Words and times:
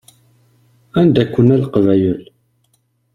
Anda-ken 0.99 1.47
a 1.53 1.55
Leqbayel? 1.61 2.21